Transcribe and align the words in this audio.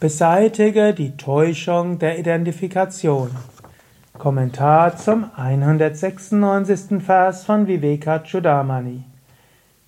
Beseitige 0.00 0.94
die 0.94 1.18
Täuschung 1.18 1.98
der 1.98 2.18
Identifikation. 2.18 3.36
Kommentar 4.16 4.96
zum 4.96 5.26
196. 5.36 7.02
Vers 7.04 7.44
von 7.44 7.66
Vivekachudamani. 7.66 9.04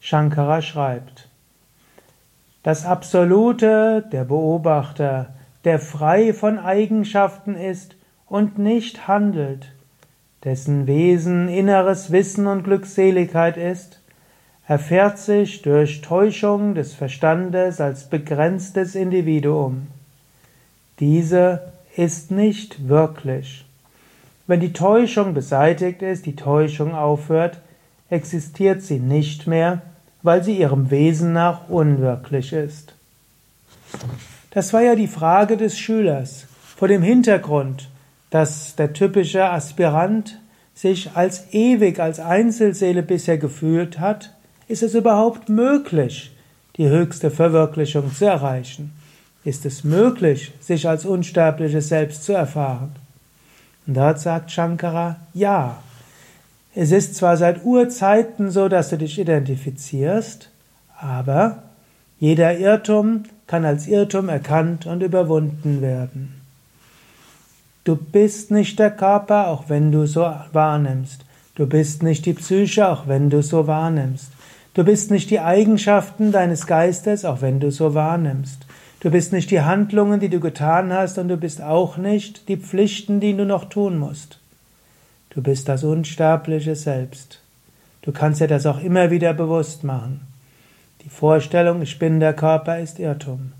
Shankara 0.00 0.60
schreibt, 0.60 1.30
das 2.62 2.84
Absolute, 2.84 4.04
der 4.12 4.24
Beobachter, 4.24 5.32
der 5.64 5.78
frei 5.78 6.34
von 6.34 6.58
Eigenschaften 6.58 7.54
ist 7.54 7.96
und 8.26 8.58
nicht 8.58 9.08
handelt, 9.08 9.72
dessen 10.44 10.86
Wesen 10.86 11.48
inneres 11.48 12.12
Wissen 12.12 12.46
und 12.48 12.64
Glückseligkeit 12.64 13.56
ist, 13.56 14.02
erfährt 14.66 15.16
sich 15.16 15.62
durch 15.62 16.02
Täuschung 16.02 16.74
des 16.74 16.92
Verstandes 16.92 17.80
als 17.80 18.10
begrenztes 18.10 18.94
Individuum. 18.94 19.86
Diese 21.00 21.72
ist 21.96 22.30
nicht 22.30 22.88
wirklich. 22.88 23.64
Wenn 24.46 24.60
die 24.60 24.72
Täuschung 24.72 25.34
beseitigt 25.34 26.02
ist, 26.02 26.26
die 26.26 26.36
Täuschung 26.36 26.94
aufhört, 26.94 27.58
existiert 28.10 28.82
sie 28.82 28.98
nicht 28.98 29.46
mehr, 29.46 29.82
weil 30.22 30.44
sie 30.44 30.56
ihrem 30.56 30.90
Wesen 30.90 31.32
nach 31.32 31.68
unwirklich 31.68 32.52
ist. 32.52 32.94
Das 34.50 34.72
war 34.72 34.82
ja 34.82 34.94
die 34.94 35.08
Frage 35.08 35.56
des 35.56 35.78
Schülers 35.78 36.46
vor 36.76 36.88
dem 36.88 37.02
Hintergrund, 37.02 37.88
dass 38.30 38.76
der 38.76 38.92
typische 38.92 39.44
Aspirant 39.44 40.38
sich 40.74 41.10
als 41.14 41.52
ewig, 41.52 42.00
als 42.00 42.18
Einzelseele 42.18 43.02
bisher 43.02 43.38
gefühlt 43.38 44.00
hat, 44.00 44.34
ist 44.68 44.82
es 44.82 44.94
überhaupt 44.94 45.48
möglich, 45.48 46.32
die 46.76 46.88
höchste 46.88 47.30
Verwirklichung 47.30 48.12
zu 48.12 48.24
erreichen? 48.24 48.92
Ist 49.44 49.66
es 49.66 49.82
möglich, 49.82 50.52
sich 50.60 50.88
als 50.88 51.04
unsterbliches 51.04 51.88
Selbst 51.88 52.24
zu 52.24 52.32
erfahren? 52.32 52.92
Und 53.86 53.96
dort 53.96 54.20
sagt 54.20 54.50
Shankara, 54.50 55.16
ja. 55.34 55.82
Es 56.74 56.92
ist 56.92 57.16
zwar 57.16 57.36
seit 57.36 57.64
Urzeiten 57.64 58.50
so, 58.50 58.68
dass 58.68 58.90
du 58.90 58.98
dich 58.98 59.18
identifizierst, 59.18 60.48
aber 60.98 61.64
jeder 62.18 62.56
Irrtum 62.56 63.24
kann 63.46 63.64
als 63.64 63.88
Irrtum 63.88 64.28
erkannt 64.28 64.86
und 64.86 65.02
überwunden 65.02 65.82
werden. 65.82 66.40
Du 67.84 67.96
bist 67.96 68.52
nicht 68.52 68.78
der 68.78 68.92
Körper, 68.92 69.48
auch 69.48 69.64
wenn 69.68 69.90
du 69.90 70.06
so 70.06 70.32
wahrnimmst. 70.52 71.24
Du 71.56 71.66
bist 71.66 72.02
nicht 72.04 72.24
die 72.24 72.32
Psyche, 72.32 72.88
auch 72.88 73.08
wenn 73.08 73.28
du 73.28 73.42
so 73.42 73.66
wahrnimmst. 73.66 74.30
Du 74.74 74.84
bist 74.84 75.10
nicht 75.10 75.30
die 75.30 75.40
Eigenschaften 75.40 76.32
deines 76.32 76.66
Geistes, 76.66 77.24
auch 77.24 77.42
wenn 77.42 77.60
du 77.60 77.70
so 77.70 77.92
wahrnimmst. 77.92 78.64
Du 79.02 79.10
bist 79.10 79.32
nicht 79.32 79.50
die 79.50 79.62
Handlungen, 79.62 80.20
die 80.20 80.28
du 80.28 80.38
getan 80.38 80.92
hast, 80.92 81.18
und 81.18 81.26
du 81.26 81.36
bist 81.36 81.60
auch 81.60 81.96
nicht 81.96 82.48
die 82.48 82.56
Pflichten, 82.56 83.18
die 83.18 83.36
du 83.36 83.44
noch 83.44 83.64
tun 83.64 83.98
musst. 83.98 84.38
Du 85.30 85.42
bist 85.42 85.68
das 85.68 85.82
unsterbliche 85.82 86.76
Selbst. 86.76 87.40
Du 88.02 88.12
kannst 88.12 88.40
dir 88.40 88.46
das 88.46 88.64
auch 88.64 88.80
immer 88.80 89.10
wieder 89.10 89.34
bewusst 89.34 89.82
machen. 89.82 90.20
Die 91.04 91.08
Vorstellung, 91.08 91.82
ich 91.82 91.98
bin 91.98 92.20
der 92.20 92.32
Körper, 92.32 92.78
ist 92.78 93.00
Irrtum. 93.00 93.50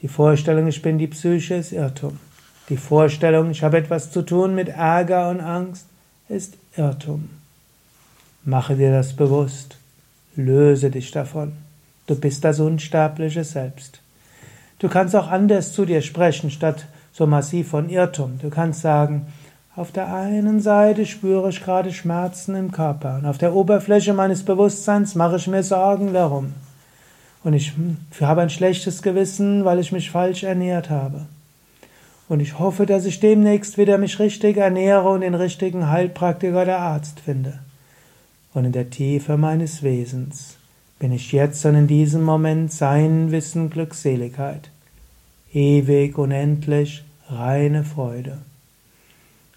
Die 0.00 0.08
Vorstellung, 0.08 0.66
ich 0.66 0.80
bin 0.80 0.96
die 0.96 1.08
Psyche, 1.08 1.56
ist 1.56 1.72
Irrtum. 1.72 2.18
Die 2.70 2.78
Vorstellung, 2.78 3.50
ich 3.50 3.62
habe 3.62 3.76
etwas 3.76 4.10
zu 4.10 4.22
tun 4.22 4.54
mit 4.54 4.70
Ärger 4.70 5.28
und 5.28 5.42
Angst, 5.42 5.84
ist 6.30 6.56
Irrtum. 6.74 7.28
Mache 8.44 8.76
dir 8.76 8.92
das 8.92 9.12
bewusst. 9.12 9.76
Löse 10.36 10.90
dich 10.90 11.10
davon. 11.10 11.52
Du 12.06 12.18
bist 12.18 12.44
das 12.44 12.60
unsterbliche 12.60 13.44
Selbst. 13.44 14.00
Du 14.78 14.88
kannst 14.88 15.16
auch 15.16 15.28
anders 15.28 15.72
zu 15.72 15.86
dir 15.86 16.02
sprechen, 16.02 16.50
statt 16.50 16.86
so 17.12 17.26
massiv 17.26 17.68
von 17.70 17.88
Irrtum. 17.88 18.38
Du 18.42 18.50
kannst 18.50 18.82
sagen, 18.82 19.26
auf 19.74 19.90
der 19.90 20.14
einen 20.14 20.60
Seite 20.60 21.06
spüre 21.06 21.48
ich 21.48 21.62
gerade 21.62 21.92
Schmerzen 21.92 22.54
im 22.54 22.72
Körper 22.72 23.16
und 23.16 23.26
auf 23.26 23.38
der 23.38 23.54
Oberfläche 23.54 24.12
meines 24.12 24.42
Bewusstseins 24.42 25.14
mache 25.14 25.36
ich 25.36 25.46
mir 25.46 25.62
Sorgen 25.62 26.12
darum. 26.12 26.52
Und 27.42 27.54
ich 27.54 27.72
habe 28.20 28.42
ein 28.42 28.50
schlechtes 28.50 29.02
Gewissen, 29.02 29.64
weil 29.64 29.78
ich 29.78 29.92
mich 29.92 30.10
falsch 30.10 30.42
ernährt 30.42 30.90
habe. 30.90 31.26
Und 32.28 32.40
ich 32.40 32.58
hoffe, 32.58 32.86
dass 32.86 33.04
ich 33.04 33.20
demnächst 33.20 33.78
wieder 33.78 33.98
mich 33.98 34.18
richtig 34.18 34.56
ernähre 34.56 35.08
und 35.08 35.20
den 35.20 35.34
richtigen 35.34 35.88
Heilpraktiker 35.88 36.64
der 36.64 36.80
Arzt 36.80 37.20
finde. 37.20 37.60
Und 38.52 38.64
in 38.64 38.72
der 38.72 38.90
Tiefe 38.90 39.36
meines 39.36 39.82
Wesens 39.82 40.56
bin 40.98 41.12
ich 41.12 41.32
jetzt 41.32 41.64
und 41.66 41.74
in 41.74 41.86
diesem 41.86 42.22
Moment 42.22 42.72
sein 42.72 43.30
Wissen 43.30 43.70
Glückseligkeit. 43.70 44.70
Ewig, 45.52 46.18
unendlich, 46.18 47.04
reine 47.28 47.84
Freude. 47.84 48.38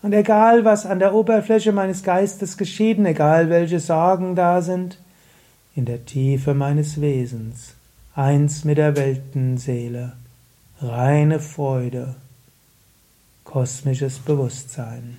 Und 0.02 0.14
egal, 0.14 0.64
was 0.64 0.86
an 0.86 1.00
der 1.00 1.14
Oberfläche 1.14 1.72
meines 1.72 2.04
Geistes 2.04 2.58
geschieht, 2.58 3.00
egal 3.00 3.50
welche 3.50 3.80
Sorgen 3.80 4.36
da 4.36 4.62
sind, 4.62 4.98
in 5.76 5.86
der 5.86 6.06
Tiefe 6.06 6.54
meines 6.54 7.02
Wesens, 7.02 7.76
eins 8.16 8.64
mit 8.64 8.78
der 8.78 8.96
Weltenseele, 8.96 10.14
reine 10.82 11.40
Freude, 11.40 12.16
kosmisches 13.44 14.20
Bewusstsein. 14.20 15.18